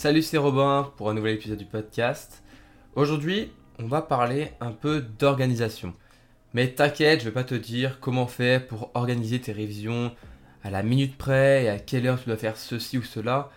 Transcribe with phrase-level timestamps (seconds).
[0.00, 2.44] Salut, c'est Robin pour un nouvel épisode du podcast.
[2.94, 3.50] Aujourd'hui,
[3.80, 5.92] on va parler un peu d'organisation.
[6.54, 10.14] Mais t'inquiète, je vais pas te dire comment faire pour organiser tes révisions
[10.62, 13.50] à la minute près et à quelle heure tu dois faire ceci ou cela.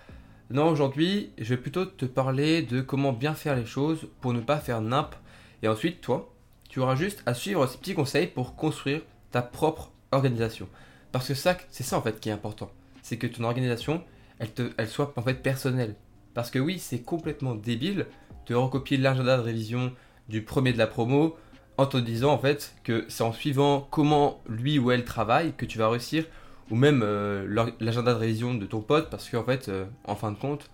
[0.50, 4.42] Non, aujourd'hui, je vais plutôt te parler de comment bien faire les choses pour ne
[4.42, 5.14] pas faire nimp.
[5.62, 6.34] Et ensuite, toi,
[6.70, 10.68] tu auras juste à suivre ces petits conseils pour construire ta propre organisation.
[11.12, 12.72] Parce que ça, c'est ça en fait qui est important.
[13.04, 14.04] C'est que ton organisation,
[14.40, 15.94] elle, soit en fait personnelle.
[16.34, 18.08] Parce que oui, c'est complètement débile
[18.48, 19.94] de recopier l'agenda de révision
[20.30, 21.36] du premier de la promo
[21.78, 25.66] en te disant en fait que c'est en suivant comment lui ou elle travaille que
[25.66, 26.26] tu vas réussir
[26.70, 30.32] ou même euh, l'agenda de révision de ton pote parce qu'en fait euh, en fin
[30.32, 30.70] de compte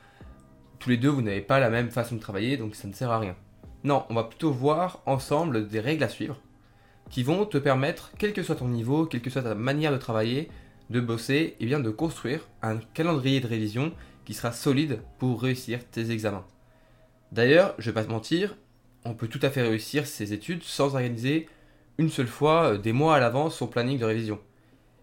[0.80, 3.12] tous les deux vous n'avez pas la même façon de travailler donc ça ne sert
[3.12, 3.36] à rien.
[3.84, 6.40] Non, on va plutôt voir ensemble des règles à suivre
[7.10, 9.98] qui vont te permettre, quel que soit ton niveau, quelle que soit ta manière de
[9.98, 10.50] travailler,
[10.90, 13.94] de bosser et bien de construire un calendrier de révision
[14.28, 16.46] qui sera solide pour réussir tes examens.
[17.32, 18.58] D'ailleurs, je vais pas te mentir,
[19.06, 21.48] on peut tout à fait réussir ses études sans organiser
[21.98, 24.38] une seule fois euh, des mois à l'avance son planning de révision.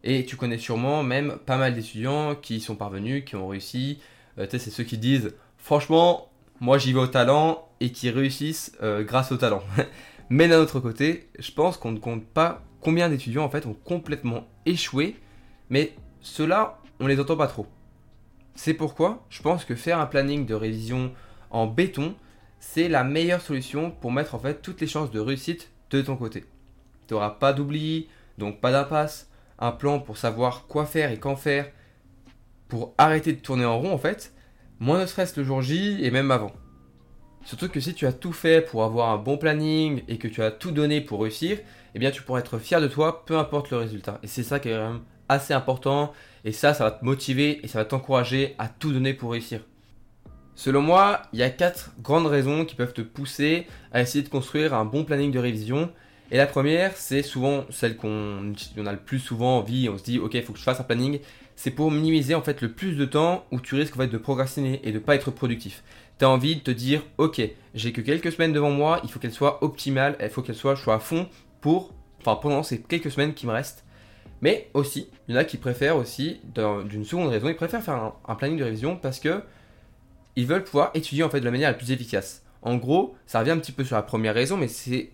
[0.02, 3.98] Et tu connais sûrement même pas mal d'étudiants qui y sont parvenus, qui ont réussi.
[4.36, 6.28] Euh, c'est ceux qui disent franchement,
[6.60, 9.62] moi j'y vais au talent et qui réussissent euh, grâce au talent.
[10.28, 13.76] Mais d'un autre côté, je pense qu'on ne compte pas combien d'étudiants en fait ont
[13.84, 15.16] complètement échoué,
[15.70, 17.66] mais ceux-là, on les entend pas trop.
[18.54, 21.12] C'est pourquoi je pense que faire un planning de révision
[21.50, 22.14] en béton,
[22.60, 26.16] c'est la meilleure solution pour mettre en fait toutes les chances de réussite de ton
[26.16, 26.44] côté.
[27.06, 31.36] Tu n'auras pas d'oubli, donc pas d'impasse, un plan pour savoir quoi faire et quand
[31.36, 31.70] faire,
[32.68, 34.32] pour arrêter de tourner en rond en fait,
[34.78, 36.52] moins de stress le jour J et même avant.
[37.44, 40.42] Surtout que si tu as tout fait pour avoir un bon planning et que tu
[40.42, 41.58] as tout donné pour réussir,
[41.94, 44.18] eh bien tu pourras être fier de toi, peu importe le résultat.
[44.22, 46.12] Et c'est ça qui est même assez important.
[46.44, 49.60] Et ça, ça va te motiver et ça va t'encourager à tout donner pour réussir.
[50.54, 54.28] Selon moi, il y a quatre grandes raisons qui peuvent te pousser à essayer de
[54.28, 55.90] construire un bon planning de révision.
[56.30, 58.52] Et la première, c'est souvent celle qu'on
[58.86, 59.88] a le plus souvent envie.
[59.88, 61.20] On se dit, ok, il faut que je fasse un planning.
[61.56, 64.18] C'est pour minimiser en fait le plus de temps où tu risques en fait de
[64.18, 65.82] procrastiner et de pas être productif
[66.18, 67.42] tu as envie de te dire, ok,
[67.74, 70.74] j'ai que quelques semaines devant moi, il faut qu'elle soit optimale, il faut qu'elle soit,
[70.74, 71.28] je à fond
[71.60, 73.83] pour, enfin pendant ces quelques semaines qui me restent.
[74.44, 78.12] Mais aussi, il y en a qui préfèrent aussi, d'une seconde raison, ils préfèrent faire
[78.28, 79.42] un, planning de révision parce que
[80.36, 82.42] ils veulent pouvoir étudier en fait de la manière la plus efficace.
[82.60, 85.12] En gros, ça revient un petit peu sur la première raison, mais c'est,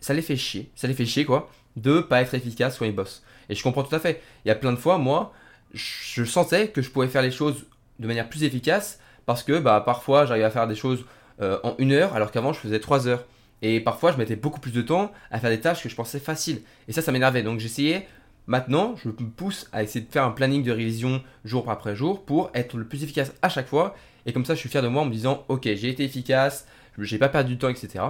[0.00, 2.94] ça les fait chier, ça les fait chier quoi, de pas être efficace quand ils
[2.94, 3.22] bossent.
[3.48, 4.20] Et je comprends tout à fait.
[4.44, 5.32] Il y a plein de fois, moi,
[5.72, 7.66] je sentais que je pouvais faire les choses
[8.00, 11.04] de manière plus efficace parce que bah, parfois j'arrivais à faire des choses
[11.40, 13.26] euh, en une heure alors qu'avant je faisais trois heures.
[13.62, 16.18] Et parfois je mettais beaucoup plus de temps à faire des tâches que je pensais
[16.18, 16.62] faciles.
[16.88, 17.44] Et ça, ça m'énervait.
[17.44, 18.08] Donc j'essayais,
[18.46, 22.24] maintenant je me pousse à essayer de faire un planning de révision jour après jour
[22.24, 23.94] pour être le plus efficace à chaque fois.
[24.26, 26.66] Et comme ça je suis fier de moi en me disant ok j'ai été efficace,
[26.98, 28.04] j'ai pas perdu de temps, etc.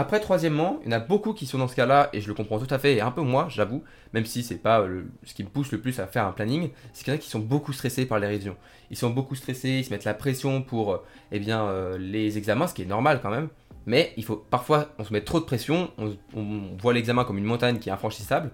[0.00, 2.32] Après, troisièmement, il y en a beaucoup qui sont dans ce cas-là, et je le
[2.32, 3.84] comprends tout à fait, et un peu moi, j'avoue,
[4.14, 4.86] même si c'est pas
[5.24, 7.20] ce qui me pousse le plus à faire un planning, c'est qu'il y en a
[7.20, 8.56] qui sont beaucoup stressés par les révisions.
[8.90, 12.38] Ils sont beaucoup stressés, ils se mettent la pression pour euh, eh bien, euh, les
[12.38, 13.48] examens, ce qui est normal quand même.
[13.84, 15.90] Mais il faut parfois, on se met trop de pression,
[16.34, 18.52] on, voit l'examen comme une montagne qui est infranchissable,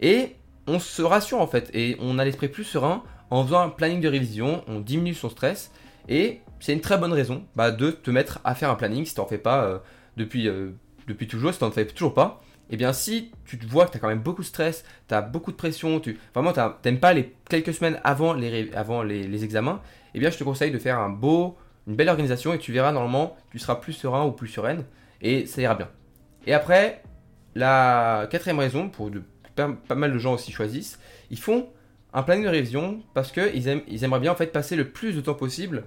[0.00, 0.34] et
[0.68, 3.02] on se rassure en fait, et on a l'esprit plus serein.
[3.30, 5.70] En faisant un planning de révision, on diminue son stress,
[6.08, 9.14] et c'est une très bonne raison bah, de te mettre à faire un planning si
[9.14, 9.78] tu n'en fais pas euh,
[10.16, 10.48] depuis
[11.06, 12.40] depuis toujours, si tu n'en fais toujours pas,
[12.70, 15.14] eh bien si tu te vois que tu as quand même beaucoup de stress, tu
[15.14, 19.02] as beaucoup de pression, tu vraiment tu n'aimes pas les quelques semaines avant les, avant
[19.02, 19.80] les, examens,
[20.14, 22.92] eh bien je te conseille de faire un beau, une belle organisation et tu verras
[22.92, 24.84] normalement tu seras plus serein ou plus sereine.
[25.20, 25.88] Et ça ira bien.
[26.46, 27.02] Et après,
[27.54, 29.22] la quatrième raison, pour de,
[29.66, 30.98] pas, mal de gens aussi choisissent,
[31.30, 31.68] ils font
[32.12, 35.14] un planning de révision parce qu'ils aiment, ils aimeraient bien en fait passer le plus
[35.14, 35.84] de temps possible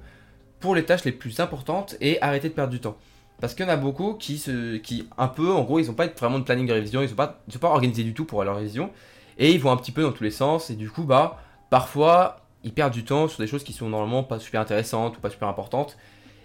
[0.59, 2.97] pour les tâches les plus importantes et arrêter de perdre du temps.
[3.39, 6.37] Parce qu'il y en a beaucoup qui, un peu, en gros, ils n'ont pas vraiment
[6.37, 8.57] de planning de révision, ils ne sont, pas, sont pas organisés du tout pour leur
[8.57, 8.91] révision,
[9.39, 11.41] et ils vont un petit peu dans tous les sens, et du coup, bah,
[11.71, 15.21] parfois, ils perdent du temps sur des choses qui sont normalement pas super intéressantes ou
[15.21, 15.97] pas super importantes.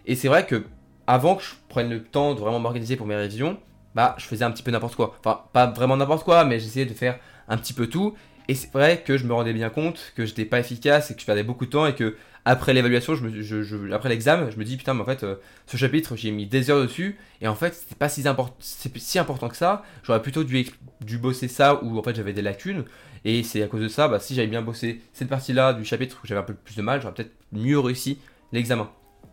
[0.06, 0.64] Et c'est vrai que,
[1.06, 3.58] avant que je prenne le temps de vraiment m'organiser pour mes révisions,
[3.96, 5.16] bah, je faisais un petit peu n'importe quoi.
[5.20, 8.14] Enfin, pas vraiment n'importe quoi, mais j'essayais de faire un petit peu tout.
[8.46, 11.20] Et c'est vrai que je me rendais bien compte que j'étais pas efficace et que
[11.22, 12.14] je perdais beaucoup de temps et que
[12.44, 15.78] après l'évaluation, je je, après l'examen, je me dis putain, mais en fait, euh, ce
[15.78, 18.22] chapitre, j'ai mis des heures dessus et en fait, c'était pas si,
[18.60, 19.82] si important que ça.
[20.04, 20.66] J'aurais plutôt dû,
[21.00, 22.84] dû bosser ça où en fait j'avais des lacunes
[23.25, 26.20] et c'est à cause de ça, bah, si j'avais bien bossé cette partie-là du chapitre
[26.22, 28.19] où j'avais un peu plus de mal, j'aurais peut-être mieux réussi
[28.52, 28.90] l'examen.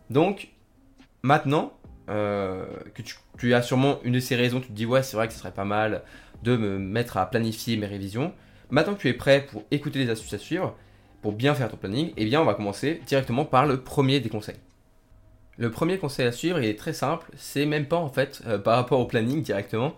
[0.08, 0.48] Donc,
[1.22, 1.74] maintenant
[2.08, 3.02] euh, que
[3.38, 5.38] tu, as sûrement une de ces raisons, tu te dis ouais, c'est vrai que ce
[5.38, 6.02] serait pas mal
[6.42, 8.32] de me mettre à planifier mes révisions.
[8.70, 10.76] Maintenant que tu es prêt pour écouter les astuces à suivre,
[11.22, 14.28] pour bien faire ton planning, eh bien on va commencer directement par le premier des
[14.28, 14.58] conseils.
[15.56, 18.76] Le premier conseil à suivre, est très simple, c'est même pas en fait euh, par
[18.76, 19.94] rapport au planning directement.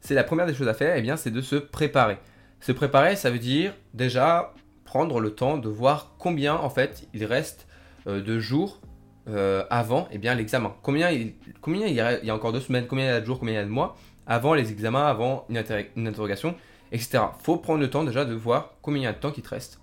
[0.00, 2.16] C'est la première des choses à faire, eh bien c'est de se préparer.
[2.60, 4.54] Se préparer, ça veut dire déjà
[4.84, 7.66] prendre le temps de voir combien en fait il reste
[8.06, 8.80] euh, de jours
[9.28, 10.74] euh, avant eh bien l'examen.
[10.82, 13.12] Combien, il, combien il, y a, il y a encore deux semaines, combien il y
[13.12, 13.96] a de jours, combien il y a de mois
[14.26, 15.58] avant les examens, avant une,
[16.06, 16.54] interrogation,
[16.92, 17.24] etc.
[17.42, 19.48] Faut prendre le temps déjà de voir combien il y a de temps qui te
[19.48, 19.80] reste.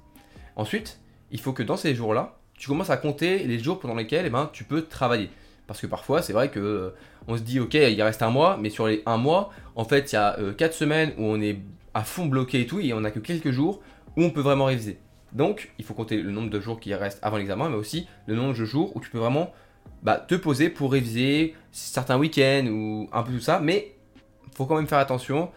[0.56, 1.00] Ensuite,
[1.32, 4.30] il faut que dans ces jours-là, tu commences à compter les jours pendant lesquels eh
[4.30, 5.30] ben, tu peux travailler.
[5.68, 6.96] Parce que parfois, c'est vrai que euh,
[7.28, 10.14] on se dit, ok, il reste un mois, mais sur les un mois, en fait,
[10.14, 11.60] il y a 4 semaines où on est
[11.94, 13.82] à fond bloqué et tout, et on n'a que quelques jours
[14.16, 14.98] où on peut vraiment réviser.
[15.34, 18.36] Donc, il faut compter le nombre de jours qui restent avant l'examen, mais aussi le
[18.36, 19.54] nombre de jours où tu peux vraiment
[20.04, 23.60] bah, te poser pour réviser certains week-ends ou un peu tout ça.
[23.60, 23.96] Mais
[24.56, 25.52] faut quand même faire attention.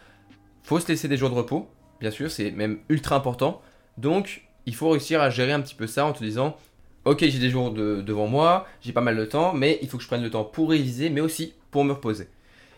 [0.63, 1.69] faut se laisser des jours de repos,
[2.01, 3.63] bien sûr, c'est même ultra important.
[3.97, 6.57] Donc, il faut réussir à gérer un petit peu ça en te disant
[7.05, 10.03] Ok, j'ai des jours devant moi, j'ai pas mal de temps, mais il faut que
[10.03, 12.29] je prenne le temps pour réviser, mais aussi pour me reposer.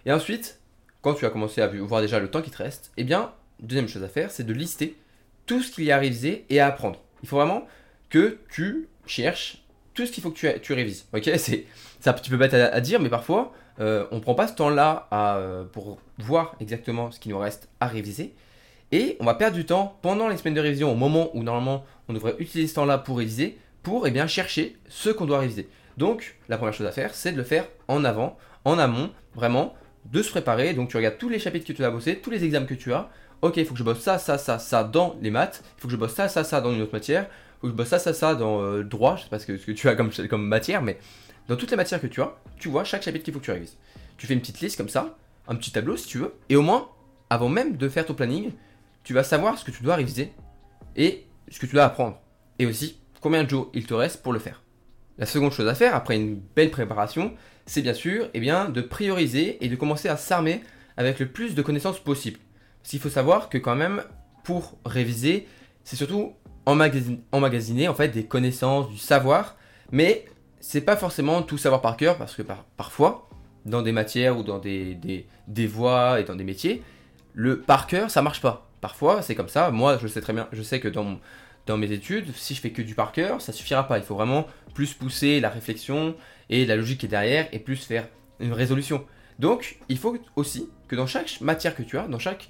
[0.07, 0.61] Et ensuite,
[1.01, 3.89] quand tu as commencé à voir déjà le temps qui te reste, eh bien, deuxième
[3.89, 4.97] chose à faire, c'est de lister
[5.47, 7.01] tout ce qu'il y a à réviser et à apprendre.
[7.23, 7.67] Il faut vraiment
[8.11, 11.07] que tu cherches tout ce qu'il faut que tu, révises.
[11.13, 11.67] Ok, c'est
[12.07, 15.09] un petit peu bête à, dire, mais parfois euh, on ne prend pas ce temps-là
[15.13, 18.35] euh, pour voir exactement ce qui nous reste à réviser.
[18.91, 21.85] Et on va perdre du temps pendant les semaines de révision, au moment où normalement
[22.09, 25.69] on devrait utiliser ce temps-là pour réviser, pour eh bien, chercher ce qu'on doit réviser.
[25.97, 29.75] Donc la première chose à faire, c'est de le faire en avant, en amont, vraiment,
[30.05, 30.75] de se préparer.
[30.75, 32.93] Donc tu regardes tous les chapitres que tu as bossé, tous les examens que tu
[32.93, 33.09] as,
[33.43, 35.89] ok, il faut que je bosse ça, ça, ça, ça dans les maths, il faut
[35.89, 37.89] que je bosse ça, ça, ça dans une autre matière, il faut que je bosse
[37.89, 40.11] ça, ça, ça dans le euh, droit, je sais pas ce que, tu as comme,
[40.31, 40.99] comme matière, mais
[41.49, 43.51] dans toutes les matières que tu as, tu vois chaque chapitre qu'il faut que tu
[43.51, 43.77] révises.
[44.17, 45.17] Tu fais une petite liste comme ça,
[45.49, 46.89] un petit tableau si tu veux, et au moins,
[47.31, 48.53] avant même de faire ton planning,
[49.03, 50.33] tu vas savoir ce que tu dois réviser
[50.95, 52.21] et ce que tu dois apprendre.
[52.61, 54.63] Et aussi, combien de jours il te reste pour le faire.
[55.19, 57.35] La seconde chose à faire, après une belle préparation,
[57.67, 60.63] c'est bien sûr eh bien, de prioriser et de commencer à s'armer
[60.97, 62.39] avec le plus de connaissances possible.
[62.83, 64.03] Parce qu'il faut savoir que quand même,
[64.45, 65.47] pour réviser,
[65.85, 66.35] c'est surtout
[66.67, 69.57] emmagasiner, en fait des connaissances, du savoir,
[69.91, 70.25] mais
[70.61, 72.43] c'est pas forcément tout savoir par cœur, parce que
[72.77, 73.29] parfois,
[73.67, 75.27] dans des matières ou dans des,
[75.67, 76.83] voies et dans des métiers,
[77.35, 78.69] le par cœur, ça marche pas.
[78.81, 79.71] Parfois, c'est comme ça.
[79.71, 81.19] Moi, je sais très bien, je sais que dans,
[81.67, 83.99] dans mes études, si je fais que du par cœur, ça suffira pas.
[83.99, 86.17] Il faut vraiment plus pousser la réflexion
[86.51, 88.09] et la logique qui est derrière et plus faire
[88.41, 89.05] une résolution.
[89.39, 92.49] Donc, il faut aussi que dans chaque matière que tu as, dans chaque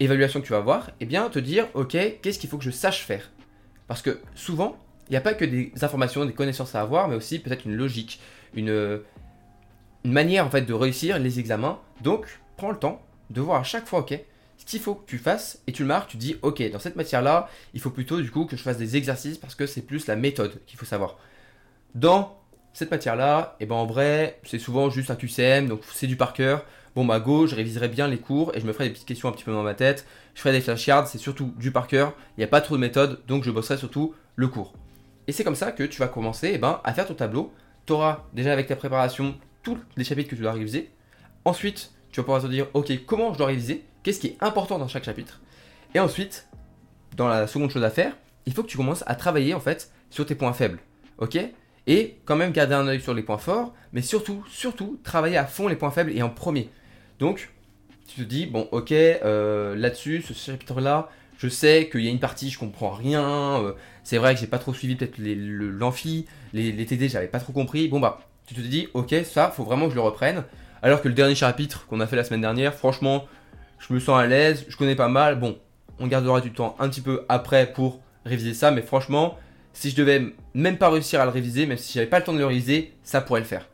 [0.00, 2.70] évaluation que tu vas avoir, eh bien te dire, ok, qu'est-ce qu'il faut que je
[2.70, 3.30] sache faire?
[3.86, 4.76] Parce que souvent,
[5.08, 7.74] il n'y a pas que des informations, des connaissances à avoir, mais aussi peut-être une
[7.74, 8.20] logique,
[8.54, 9.00] une,
[10.04, 11.80] une manière en fait de réussir les examens.
[12.02, 14.18] Donc, prends le temps de voir à chaque fois, ok,
[14.56, 16.96] ce qu'il faut que tu fasses, et tu le marques, tu dis, ok, dans cette
[16.96, 20.06] matière-là, il faut plutôt du coup que je fasse des exercices parce que c'est plus
[20.06, 21.18] la méthode qu'il faut savoir.
[21.94, 22.38] Dans
[22.74, 26.34] cette matière-là, eh ben en vrai, c'est souvent juste un QCM, donc c'est du par
[26.34, 29.06] cœur bon bah go, je réviserai bien les cours et je me ferai des petites
[29.06, 30.06] questions un petit peu dans ma tête.
[30.34, 32.80] Je ferai des flashcards, c'est surtout du par cœur, il n'y a pas trop de
[32.80, 34.74] méthode, donc je bosserai surtout le cours.
[35.26, 37.52] Et c'est comme ça que tu vas commencer eh ben, à faire ton tableau.
[37.86, 40.90] Tu auras déjà avec ta préparation tous les chapitres que tu dois réviser.
[41.44, 43.84] Ensuite, tu vas pouvoir te dire, ok, comment je dois réviser?
[44.02, 45.40] Qu'est-ce qui est important dans chaque chapitre?
[45.94, 46.48] Et ensuite,
[47.16, 49.90] dans la seconde chose à faire, il faut que tu commences à travailler en fait
[50.10, 50.80] sur tes points faibles.
[51.18, 51.38] Ok?
[51.86, 55.44] Et quand même garder un œil sur les points forts, mais surtout, surtout, travailler à
[55.44, 56.70] fond les points faibles et en premier.
[57.18, 57.50] Donc,
[58.06, 62.20] tu te dis, bon, ok, euh, là-dessus, ce chapitre-là, je sais qu'il y a une
[62.20, 63.62] partie, je comprends rien.
[63.62, 63.72] Euh,
[64.02, 67.52] c'est vrai que j'ai pas trop suivi peut-être l'amphi, les, les, TD, j'avais pas trop
[67.52, 67.88] compris.
[67.88, 70.44] Bon, bah, tu te dis, ok, ça, faut vraiment que je le reprenne.
[70.82, 73.26] Alors que le dernier chapitre qu'on a fait la semaine dernière, franchement,
[73.78, 75.38] je me sens à l'aise, je connais pas mal.
[75.38, 75.58] Bon,
[75.98, 79.38] on gardera du temps un petit peu après pour réviser ça, mais franchement,
[79.74, 82.32] si je devais même pas réussir à le réviser, même si j'avais pas le temps
[82.32, 83.68] de le réviser, ça pourrait le faire.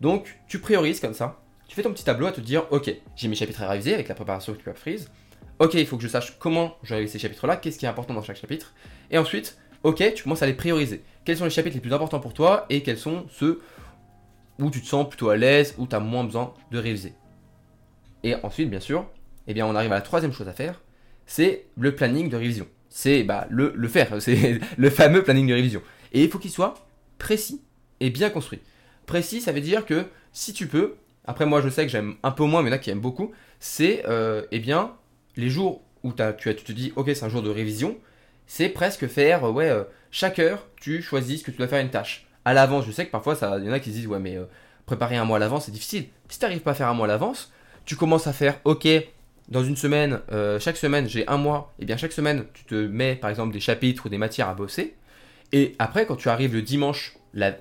[0.00, 3.28] Donc, tu priorises comme ça tu fais ton petit tableau à te dire, ok, j'ai
[3.28, 5.10] mes chapitres à réviser avec la préparation que tu as prise.
[5.58, 8.14] Ok, il faut que je sache comment je révise ces chapitres-là, qu'est-ce qui est important
[8.14, 8.74] dans chaque chapitre.
[9.10, 11.02] Et ensuite, ok, tu commences à les prioriser.
[11.24, 13.60] Quels sont les chapitres les plus importants pour toi et quels sont ceux
[14.58, 17.14] où tu te sens plutôt à l'aise, où tu as moins besoin de réviser.
[18.22, 19.06] Et ensuite, bien sûr,
[19.46, 20.82] eh bien, on arrive à la troisième chose à faire,
[21.26, 22.66] c'est le planning de révision.
[22.96, 25.82] C'est bah, le, le faire, c'est le fameux planning de révision.
[26.14, 26.72] Et il faut qu'il soit
[27.18, 27.60] précis
[28.00, 28.60] et bien construit.
[29.04, 30.94] Précis, ça veut dire que si tu peux,
[31.26, 33.32] après, moi, je sais que j'aime un peu moins, mais là qui aime beaucoup.
[33.60, 34.94] C'est, euh, eh bien,
[35.36, 37.98] les jours où tu, as, tu te dis, ok, c'est un jour de révision,
[38.46, 41.82] c'est presque faire, euh, ouais, euh, chaque heure, tu choisis ce que tu dois faire
[41.82, 42.26] une tâche.
[42.46, 44.38] À l'avance, je sais que parfois, il y en a qui se disent, ouais, mais
[44.86, 46.06] préparer un mois à l'avance, c'est difficile.
[46.30, 47.52] Si tu n'arrives pas à faire un mois à l'avance,
[47.84, 48.88] tu commences à faire, ok,
[49.48, 50.20] dans une semaine,
[50.60, 53.52] chaque semaine, j'ai un mois, et eh bien chaque semaine, tu te mets, par exemple,
[53.52, 54.96] des chapitres ou des matières à bosser.
[55.52, 57.16] Et après, quand tu arrives le dimanche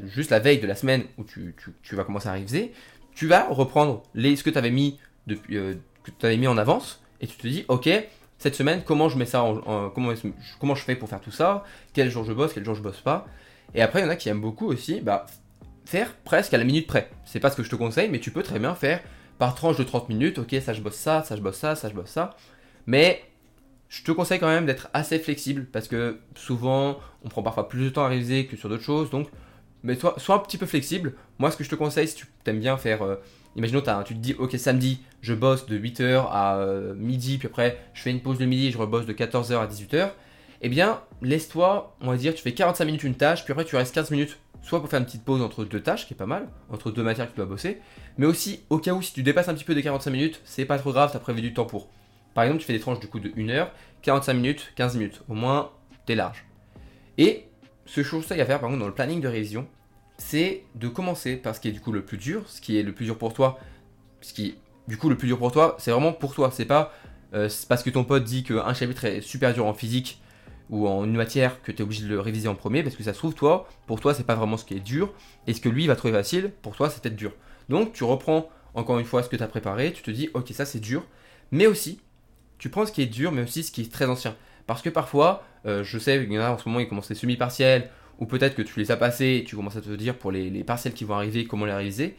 [0.06, 2.72] juste la veille de la semaine où tu, vas commencer à réviser,
[3.14, 5.74] tu vas reprendre les, ce que tu avais mis depuis, euh,
[6.04, 7.90] que tu mis en avance et tu te dis, ok,
[8.38, 10.14] cette semaine, comment je mets ça, en, comment,
[10.60, 11.64] comment je fais pour faire tout ça,
[11.94, 13.28] quel jour je bosse, quel jour je bosse pas?
[13.74, 15.26] Et après, il y en a qui aiment beaucoup aussi, bah,
[15.86, 17.10] faire presque à la minute près.
[17.26, 19.02] C'est pas ce que je te conseille, mais tu peux très bien faire
[19.38, 21.90] par tranche de 30 minutes, ok, ça je bosse ça, ça je bosse ça, ça
[21.90, 22.36] je bosse ça.
[22.88, 23.22] Mais
[23.90, 27.86] je te conseille quand même d'être assez flexible parce que souvent on prend parfois plus
[27.86, 29.10] de temps à réviser que sur d'autres choses.
[29.10, 29.28] Donc,
[29.84, 31.14] mais sois, sois un petit peu flexible.
[31.38, 33.18] Moi, ce que je te conseille, si tu aimes bien faire, euh,
[33.56, 37.78] imaginons tu te dis, ok, samedi, je bosse de 8h à euh, midi, puis après
[37.94, 40.12] je fais une pause de midi, je rebosse de 14h à 18h.
[40.62, 43.76] Eh bien, laisse-toi, on va dire, tu fais 45 minutes une tâche, puis après tu
[43.76, 46.26] restes 15 minutes, soit pour faire une petite pause entre deux tâches, qui est pas
[46.26, 47.82] mal, entre deux matières que tu dois bosser,
[48.18, 50.66] mais aussi au cas où si tu dépasses un petit peu des 45 minutes, c'est
[50.66, 51.90] pas trop grave, tu as prévu du temps pour.
[52.34, 55.22] Par exemple, tu fais des tranches du coup de 1 heure, 45 minutes, 15 minutes.
[55.30, 55.72] Au moins,
[56.08, 56.46] t'es large.
[57.20, 57.46] Et
[57.86, 59.68] ce chose à faire par contre dans le planning de révision,
[60.18, 62.84] c'est de commencer par ce qui est du coup le plus dur, ce qui est
[62.84, 63.60] le plus dur pour toi,
[64.22, 64.56] ce qui
[64.88, 66.50] du coup le plus dur pour toi, c'est vraiment pour toi.
[66.52, 66.92] C'est pas
[67.36, 70.22] euh, parce que ton pote dit qu'un chapitre est super dur en physique
[70.70, 73.04] ou en une matière que tu es obligé de le réviser en premier, parce que
[73.04, 75.14] ça se trouve, toi, pour toi, c'est pas vraiment ce qui est dur,
[75.48, 77.32] et ce que lui va trouver facile, pour toi, c'est peut-être dur.
[77.70, 80.50] Donc, tu reprends encore une fois ce que tu as préparé, tu te dis, ok,
[80.52, 81.04] ça c'est dur,
[81.52, 82.02] mais aussi,
[82.58, 84.36] tu prends ce qui est dur, mais aussi ce qui est très ancien.
[84.68, 87.10] Parce que parfois, euh, je sais qu'il y en a en ce moment, ils commencent
[87.10, 90.18] les semi-partiels, ou peut-être que tu les as passés et tu commences à te dire
[90.18, 92.16] pour les, partiels qui vont arriver, comment les réaliser.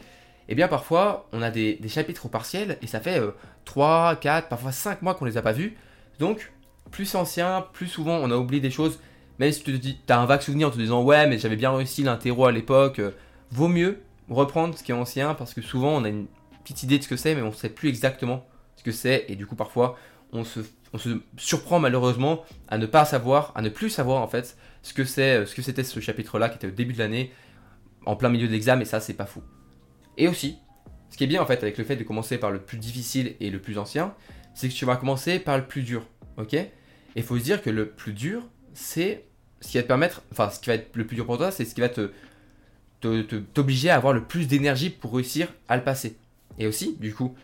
[0.48, 3.20] Eh bien, parfois, on a des, chapitres partiels et ça fait
[3.64, 5.76] 3, 4, parfois 5 mois qu'on les a pas vus.
[6.18, 6.52] Donc,
[6.90, 8.98] plus ancien, plus souvent on a oublié des choses.
[9.38, 12.02] Même si tu te un vague souvenir en te disant ouais, mais j'avais bien réussi
[12.02, 13.10] l'interro à l'époque, euh,
[13.50, 16.26] vaut mieux reprendre ce qui est ancien parce que souvent on a une
[16.64, 19.26] petite idée de ce que c'est, mais on ne sait plus exactement ce que c'est
[19.28, 19.96] et du coup parfois
[20.32, 20.60] on se,
[21.36, 25.38] surprend malheureusement à ne pas savoir, à ne plus savoir en fait ce que c'est,
[25.38, 27.32] euh, ce que c'était ce chapitre-là qui était au début de l'année,
[28.04, 29.42] en plein milieu de l'examen, et ça c'est pas fou.
[30.16, 30.58] Et aussi,
[31.10, 33.36] ce qui est bien en fait avec le fait de commencer par le plus difficile
[33.40, 34.14] et le plus ancien,
[34.54, 36.72] c'est que tu vas commencer par le plus dur, ok Et
[37.16, 39.24] il faut se dire que le plus dur, c'est
[39.60, 41.50] ce qui va te permettre, enfin ce qui va être le plus dur pour toi,
[41.50, 42.10] c'est ce qui va te
[43.54, 46.16] t'obliger à avoir le plus d'énergie pour réussir à le passer.
[46.58, 47.34] Et aussi, du coup,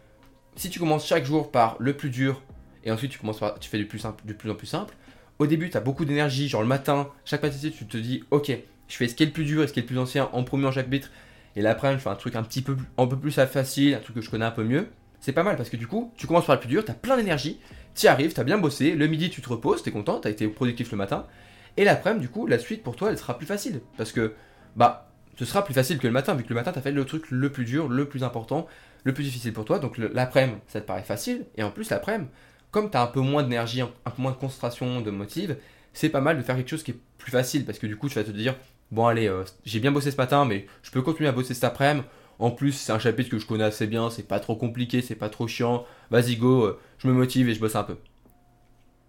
[0.57, 2.43] si tu commences chaque jour par le plus dur
[2.85, 4.95] et ensuite tu commences par, tu fais du plus, simple, du plus en plus simple,
[5.39, 8.53] au début tu as beaucoup d'énergie, genre le matin, chaque matin tu te dis ok,
[8.89, 10.29] je fais ce qui est le plus dur et ce qui est le plus ancien
[10.33, 11.11] en premier en chapitre,
[11.57, 14.17] et l'après je fais un truc un petit peu un peu plus facile, un truc
[14.17, 14.89] que je connais un peu mieux.
[15.21, 16.95] C'est pas mal parce que du coup, tu commences par le plus dur, tu as
[16.95, 17.61] plein d'énergie,
[17.95, 20.29] tu arrives, tu as bien bossé, le midi tu te reposes, tu es content, tu
[20.29, 21.27] as été productif le matin,
[21.77, 24.35] et l'après-midi, du coup, la suite pour toi elle sera plus facile parce que
[24.77, 26.93] bah ce sera plus facile que le matin, vu que le matin, tu as fait
[26.93, 28.67] le truc le plus dur, le plus important,
[29.05, 29.79] le plus difficile pour toi.
[29.79, 31.47] Donc l'après-midi, ça te paraît facile.
[31.57, 32.31] Et en plus, l'après-midi,
[32.71, 35.57] comme tu as un peu moins d'énergie, un, peu moins de concentration, de motive,
[35.93, 37.65] c'est pas mal de faire quelque chose qui est plus facile.
[37.65, 38.55] Parce que du coup, tu vas te dire,
[38.91, 41.65] bon allez, euh, j'ai bien bossé ce matin, mais je peux continuer à bosser cet
[41.65, 42.07] après-midi.
[42.39, 45.15] En plus, c'est un chapitre que je connais assez bien, c'est pas trop compliqué, c'est
[45.15, 45.85] pas trop chiant.
[46.11, 47.97] Vas-y, go, euh, je me motive et je bosse un peu.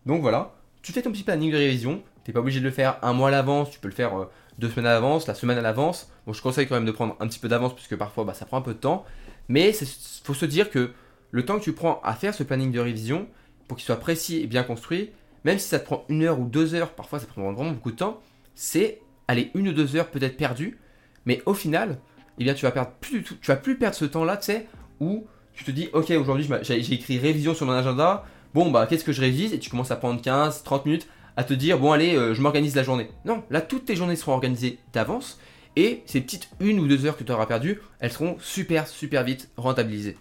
[0.05, 2.03] Donc voilà, tu fais ton petit planning de révision.
[2.23, 4.25] T'es pas obligé de le faire un mois à l'avance, tu peux le faire euh,
[4.57, 6.11] deux semaines à l'avance, la semaine à l'avance.
[6.25, 8.45] Bon, je conseille quand même de prendre un petit peu d'avance puisque parfois bah, ça
[8.45, 9.05] prend un peu de temps.
[9.49, 9.87] Mais il
[10.23, 10.91] faut se dire que
[11.31, 13.27] le temps que tu prends à faire ce planning de révision,
[13.67, 15.11] pour qu'il soit précis et bien construit,
[15.43, 17.91] même si ça te prend une heure ou deux heures, parfois ça prend vraiment beaucoup
[17.91, 18.21] de temps,
[18.55, 20.77] c'est aller une ou deux heures peut-être perdues,
[21.25, 21.99] mais au final,
[22.39, 24.45] eh bien tu vas perdre plus du tout, tu vas plus perdre ce temps-là, tu
[24.45, 24.67] sais,
[24.99, 29.03] où tu te dis, ok, aujourd'hui j'ai écrit révision sur mon agenda, bon bah qu'est-ce
[29.03, 31.91] que je révise, et tu commences à prendre 15, 30 minutes à te dire, bon
[31.91, 33.09] allez, euh, je m'organise la journée.
[33.25, 35.39] Non, là, toutes tes journées seront organisées d'avance.
[35.75, 39.23] Et ces petites une ou deux heures que tu auras perdues, elles seront super, super
[39.23, 40.17] vite rentabilisées.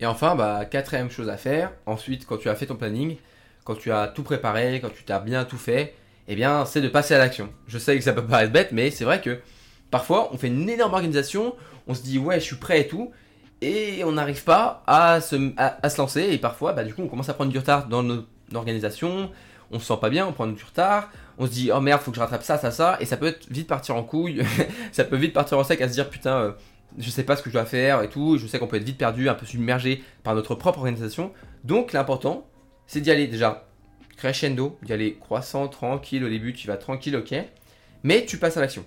[0.00, 3.18] Et enfin, bah, quatrième chose à faire, ensuite, quand tu as fait ton planning,
[3.62, 5.94] quand tu as tout préparé, quand tu t'as bien tout fait,
[6.26, 7.50] eh bien, c'est de passer à l'action.
[7.68, 9.38] Je sais que ça peut paraître bête, mais c'est vrai que
[9.92, 11.54] parfois, on fait une énorme organisation,
[11.86, 13.12] on se dit, ouais, je suis prêt et tout,
[13.62, 17.08] et on n'arrive pas à se, à, se, lancer, et parfois, bah, du coup, on
[17.08, 19.30] commence à prendre du retard dans notre organisation,
[19.70, 22.10] on se sent pas bien, on prend du retard, on se dit oh merde, faut
[22.10, 24.42] que je rattrape ça, ça, ça, et ça peut vite partir en couille,
[24.92, 26.52] ça peut vite partir en sec à se dire putain, euh,
[26.98, 28.84] je sais pas ce que je dois faire et tout, je sais qu'on peut être
[28.84, 31.32] vite perdu, un peu submergé par notre propre organisation.
[31.64, 32.46] Donc l'important,
[32.86, 33.28] c'est d'y aller.
[33.28, 33.66] Déjà
[34.16, 36.22] crescendo, d'y aller croissant, tranquille.
[36.24, 37.34] Au début, tu vas tranquille, ok,
[38.02, 38.84] mais tu passes à l'action.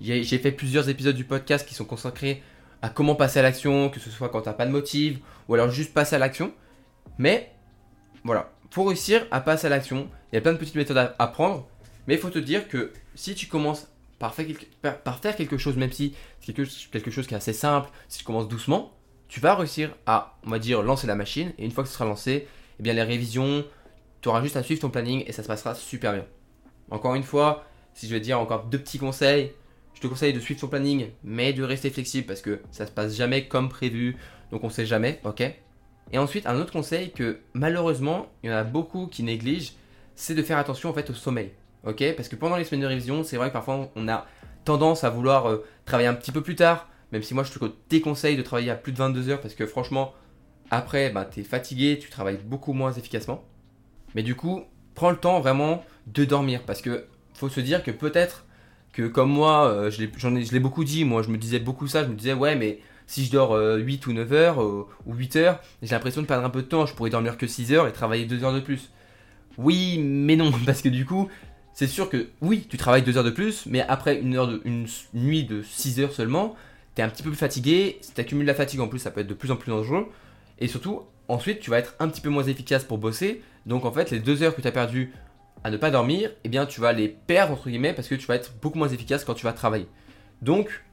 [0.00, 2.42] J'ai fait plusieurs épisodes du podcast qui sont consacrés
[2.84, 5.70] à comment passer à l'action, que ce soit quand t'as pas de motive, ou alors
[5.70, 6.52] juste passer à l'action.
[7.16, 7.50] Mais
[8.24, 11.14] voilà, pour réussir à passer à l'action, il y a plein de petites méthodes à,
[11.18, 11.66] apprendre,
[12.06, 13.88] mais il faut te dire que si tu commences
[14.18, 14.44] par faire,
[15.34, 18.92] quelque, chose, même si c'est quelque, chose qui est assez simple, si tu commences doucement,
[19.28, 21.94] tu vas réussir à, on va dire, lancer la machine, et une fois que ce
[21.94, 22.46] sera lancé,
[22.78, 23.64] eh bien les révisions,
[24.20, 26.26] tu auras juste à suivre ton planning et ça se passera super bien.
[26.90, 27.64] Encore une fois,
[27.94, 29.54] si je vais dire encore deux petits conseils,
[29.94, 32.92] je te conseille de suivre ton planning, mais de rester flexible parce que ça se
[32.92, 34.16] passe jamais comme prévu,
[34.50, 35.42] donc on sait jamais, ok?
[36.12, 39.72] Et ensuite, un autre conseil que malheureusement, il y en a beaucoup qui négligent,
[40.14, 41.52] c'est de faire attention en fait au sommeil,
[41.86, 42.14] ok?
[42.16, 44.26] Parce que pendant les semaines de révision, c'est vrai que parfois on a
[44.64, 47.64] tendance à vouloir euh, travailler un petit peu plus tard, même si moi je te
[47.88, 50.14] déconseille de travailler à plus de 22 heures parce que franchement,
[50.70, 53.44] après, bah, tu es fatigué, tu travailles beaucoup moins efficacement.
[54.14, 57.90] Mais du coup, prends le temps vraiment de dormir parce que faut se dire que
[57.90, 58.43] peut-être
[58.94, 62.08] que comme moi, euh, je l'ai beaucoup dit, moi je me disais beaucoup ça, je
[62.08, 65.60] me disais ouais mais si je dors 8 euh, ou 9 heures ou 8 heures,
[65.82, 67.92] j'ai l'impression de perdre un peu de temps, je pourrais dormir que 6 heures et
[67.92, 68.90] travailler 2 heures de plus.
[69.58, 71.28] Oui, mais non, parce que du coup,
[71.74, 74.62] c'est sûr que oui, tu travailles 2 heures de plus, mais après une, heure de,
[75.12, 76.54] nuit de 6 heures seulement,
[76.94, 79.10] tu es un petit peu plus fatigué, si tu accumules la fatigue en plus, ça
[79.10, 80.08] peut être de plus en plus dangereux.
[80.60, 83.42] Et surtout, ensuite, tu vas être un petit peu moins efficace pour bosser.
[83.66, 85.12] Donc en fait, les 2 heures que tu as perdues
[85.64, 88.26] à ne pas dormir, eh bien tu vas les perdre entre guillemets parce que tu
[88.26, 89.88] vas être beaucoup moins efficace quand tu vas travailler.
[90.42, 90.84] Donc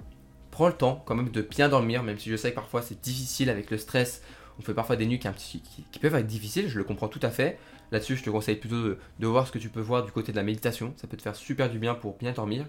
[0.49, 2.99] prends le temps quand même de bien dormir, même si je sais que parfois c'est
[3.01, 4.21] difficile avec le stress.
[4.59, 7.57] On fait parfois des nuits qui, peuvent être difficiles, je le comprends tout à fait.
[7.91, 10.37] Là-dessus, je te conseille plutôt de, voir ce que tu peux voir du côté de
[10.37, 10.93] la méditation.
[10.97, 12.65] Ça peut te faire super du bien pour bien dormir.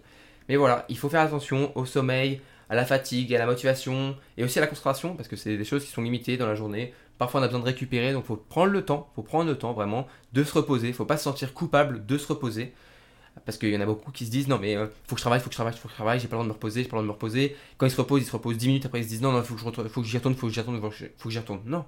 [0.49, 2.40] Mais voilà, il faut faire attention au sommeil,
[2.72, 5.64] à la fatigue, à la motivation et aussi à la concentration parce que c'est des
[5.64, 6.94] choses qui sont limitées dans la journée.
[7.18, 9.58] Parfois on a besoin de récupérer, donc il faut prendre le temps, faut prendre le
[9.58, 10.88] temps vraiment de se reposer.
[10.88, 12.72] Il faut pas se sentir coupable de se reposer.
[13.44, 15.22] Parce qu'il y en a beaucoup qui se disent non mais euh, faut que je
[15.22, 16.54] travaille, faut que je travaille, faut que je travaille, j'ai pas le droit de me
[16.54, 17.56] reposer, j'ai pas le droit de me reposer.
[17.76, 19.42] Quand ils se reposent, ils se reposent 10 minutes après ils se disent non non
[19.42, 21.38] faut que je retourne, faut que j'y retourne, faut que j'y retourne, faut que j'y
[21.38, 21.60] retourne.
[21.66, 21.84] Non.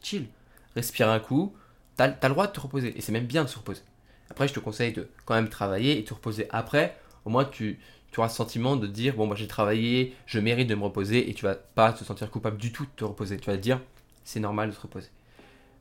[0.00, 0.28] Chill.
[0.76, 1.56] Respire un coup,
[1.96, 3.82] t'as as le droit de te reposer et c'est même bien de se reposer.
[4.30, 6.96] Après je te conseille de quand même travailler et te reposer après.
[7.24, 7.80] Au moins tu,
[8.14, 11.28] tu auras ce sentiment de dire bon bah j'ai travaillé, je mérite de me reposer
[11.28, 13.38] et tu vas pas te sentir coupable du tout de te reposer.
[13.38, 13.80] Tu vas te dire
[14.22, 15.08] c'est normal de se reposer.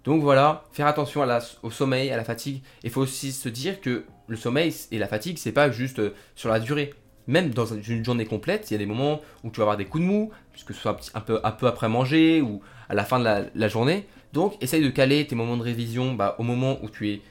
[0.03, 1.23] Donc voilà, faire attention
[1.61, 2.63] au sommeil, à la fatigue.
[2.83, 6.15] Il faut aussi se dire que le sommeil et la fatigue, c'est pas juste euh,
[6.33, 6.95] sur la durée.
[7.27, 9.85] Même dans une journée complète, il y a des moments où tu vas avoir des
[9.85, 13.05] coups de mou, puisque ce soit un, peu, un peu après manger ou à la
[13.05, 14.07] fin de la, journée.
[14.33, 17.21] Donc essaye de caler tes moments de révision bah, au moment où tu es,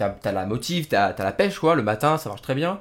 [0.00, 1.76] as, as la motive, tu as, as, la pêche, quoi.
[1.76, 2.80] Le matin, ça marche très bien.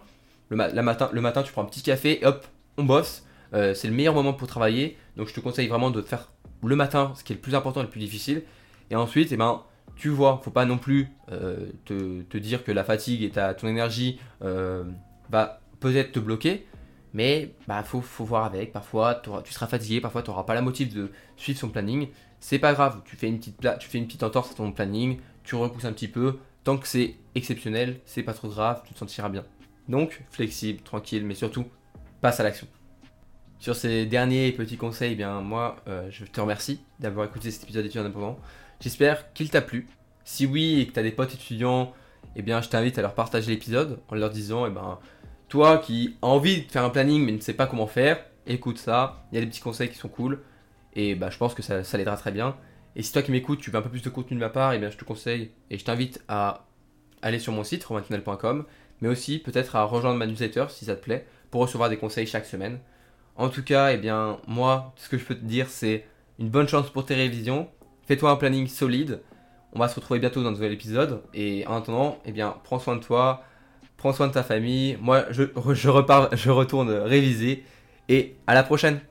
[0.50, 2.46] Le, matin, tu prends un petit café, hop,
[2.78, 3.24] on bosse.
[3.54, 4.98] Euh, c'est le meilleur moment pour travailler.
[5.16, 6.32] Donc je te conseille vraiment de faire
[6.64, 8.44] le matin, ce qui est le plus important et le plus difficile.
[8.90, 9.64] Et ensuite, eh ben,
[9.96, 13.68] tu vois, faut pas non plus euh, te, dire que la fatigue et ta, ton
[13.68, 14.84] énergie euh,
[15.30, 16.66] va peut-être te bloquer.
[17.14, 18.72] Mais bah faut, faut voir avec.
[18.72, 22.10] Parfois, tu seras fatigué, parfois tu n'auras pas la motive de suivre son planning.
[22.40, 25.20] C'est pas grave, tu fais, une petite tu fais une petite entorse à ton planning,
[25.44, 26.38] tu repousses un petit peu.
[26.64, 29.44] Tant que c'est exceptionnel, c'est pas trop grave, tu te sentiras bien.
[29.90, 31.66] Donc, flexible, tranquille, mais surtout,
[32.22, 32.68] passe à l'action.
[33.60, 37.64] Sur ces derniers petits conseils, eh bien moi, euh, je te remercie d'avoir écouté cet
[37.64, 38.38] épisode d'étudiant indépendant.
[38.80, 39.88] J'espère qu'il t'a plu.
[40.24, 41.94] Si oui et que tu as des potes étudiants,
[42.36, 45.00] eh bien je t'invite à leur partager l'épisode en leur disant, eh ben,
[45.48, 48.78] toi qui as envie de faire un planning mais ne sais pas comment faire, écoute
[48.78, 49.26] ça.
[49.32, 50.44] Il y a des petits conseils qui sont cool
[50.94, 52.56] et bah, je pense que ça, l'aidera très bien.
[52.96, 54.74] Et si toi qui m'écoutes, tu veux un peu plus de contenu de ma part,
[54.74, 56.68] eh je te conseille et je t'invite à
[57.24, 58.66] aller sur mon site romantinel.com
[59.02, 62.28] mais aussi peut-être à rejoindre ma newsletter si ça te plaît, pour recevoir des conseils
[62.28, 62.80] chaque semaine.
[63.36, 66.06] En tout cas, eh bien, moi, ce que je peux te dire, c'est
[66.40, 67.70] une bonne chance pour tes révisions.
[68.08, 69.22] Fais-toi un planning solide.
[69.74, 71.22] On va se retrouver bientôt dans un nouvel épisode.
[71.34, 73.44] Et en attendant, eh bien, prends soin de toi,
[73.98, 74.98] prends soin de ta famille.
[75.02, 77.64] Moi, je, je repars, je retourne réviser.
[78.10, 79.02] Et à la prochaine!